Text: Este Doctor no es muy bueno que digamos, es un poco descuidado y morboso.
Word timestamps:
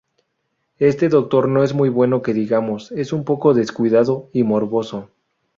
Este 0.79 1.09
Doctor 1.09 1.47
no 1.47 1.61
es 1.63 1.75
muy 1.75 1.89
bueno 1.89 2.23
que 2.23 2.33
digamos, 2.33 2.91
es 2.91 3.13
un 3.13 3.23
poco 3.23 3.53
descuidado 3.53 4.31
y 4.33 4.41
morboso. 4.41 5.11